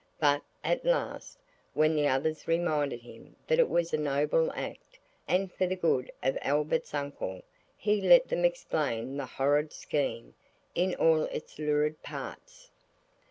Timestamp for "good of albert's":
5.75-6.95